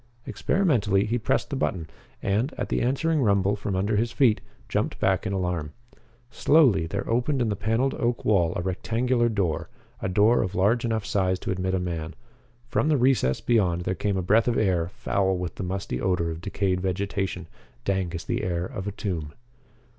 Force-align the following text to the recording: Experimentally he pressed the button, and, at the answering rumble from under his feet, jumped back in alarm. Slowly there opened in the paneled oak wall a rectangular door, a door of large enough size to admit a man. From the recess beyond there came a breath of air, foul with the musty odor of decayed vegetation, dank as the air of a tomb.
Experimentally 0.25 1.05
he 1.05 1.19
pressed 1.19 1.51
the 1.51 1.55
button, 1.55 1.87
and, 2.23 2.55
at 2.57 2.69
the 2.69 2.81
answering 2.81 3.21
rumble 3.21 3.55
from 3.55 3.75
under 3.75 3.97
his 3.97 4.11
feet, 4.11 4.41
jumped 4.67 4.99
back 4.99 5.27
in 5.27 5.31
alarm. 5.33 5.73
Slowly 6.31 6.87
there 6.87 7.07
opened 7.07 7.39
in 7.39 7.49
the 7.49 7.55
paneled 7.55 7.93
oak 7.93 8.25
wall 8.25 8.51
a 8.55 8.63
rectangular 8.63 9.29
door, 9.29 9.69
a 10.01 10.09
door 10.09 10.41
of 10.41 10.55
large 10.55 10.83
enough 10.83 11.05
size 11.05 11.37
to 11.41 11.51
admit 11.51 11.75
a 11.75 11.79
man. 11.79 12.15
From 12.67 12.87
the 12.89 12.97
recess 12.97 13.41
beyond 13.41 13.81
there 13.83 13.93
came 13.93 14.17
a 14.17 14.23
breath 14.23 14.47
of 14.47 14.57
air, 14.57 14.87
foul 14.87 15.37
with 15.37 15.53
the 15.53 15.63
musty 15.63 16.01
odor 16.01 16.31
of 16.31 16.41
decayed 16.41 16.81
vegetation, 16.81 17.47
dank 17.85 18.15
as 18.15 18.23
the 18.23 18.43
air 18.43 18.65
of 18.65 18.87
a 18.87 18.91
tomb. 18.91 19.33